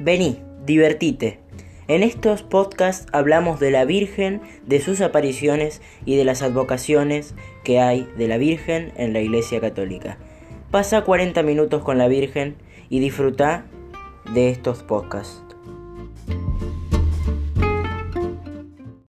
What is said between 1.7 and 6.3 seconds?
En estos podcasts hablamos de la Virgen, de sus apariciones y de